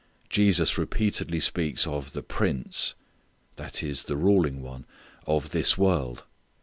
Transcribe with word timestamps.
Jesus 0.29 0.79
repeatedly 0.79 1.39
speaks 1.39 1.85
of 1.85 2.13
"the 2.13 2.23
prince" 2.23 2.95
that 3.55 3.83
is 3.83 4.05
the 4.05 4.17
ruling 4.17 4.63
one 4.63 4.85
"of 5.27 5.51
this 5.51 5.77
world." 5.77 6.23